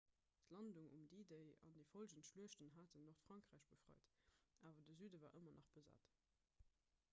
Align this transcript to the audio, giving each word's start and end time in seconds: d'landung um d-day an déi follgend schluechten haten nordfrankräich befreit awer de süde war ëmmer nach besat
d'landung 0.51 0.87
um 0.95 1.03
d-day 1.11 1.49
an 1.65 1.73
déi 1.75 1.83
follgend 1.89 2.27
schluechten 2.29 2.73
haten 2.77 3.05
nordfrankräich 3.09 3.69
befreit 3.75 4.09
awer 4.71 4.83
de 4.89 4.99
süde 5.03 5.23
war 5.25 5.39
ëmmer 5.41 5.57
nach 5.61 5.73
besat 5.79 6.13